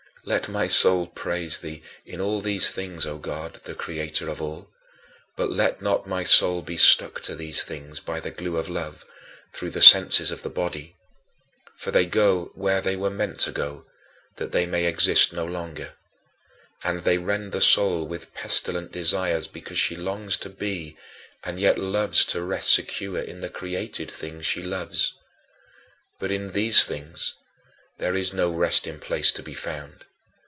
[0.23, 4.69] Let my soul praise thee, in all these things, O God, the Creator of all;
[5.35, 9.03] but let not my soul be stuck to these things by the glue of love,
[9.51, 10.95] through the senses of the body.
[11.75, 13.87] For they go where they were meant to go,
[14.35, 15.93] that they may exist no longer.
[16.83, 20.95] And they rend the soul with pestilent desires because she longs to be
[21.43, 25.15] and yet loves to rest secure in the created things she loves.
[26.19, 27.37] But in these things
[27.97, 30.05] there is no resting place to be found.